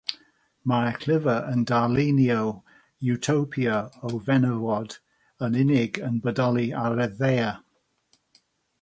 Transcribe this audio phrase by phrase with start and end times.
[0.69, 2.39] Mae'r llyfr yn darlunio
[3.11, 3.77] “iwtopia”
[4.11, 4.99] o fenywod
[5.49, 7.57] yn unig yn bodoli ar y ddaear.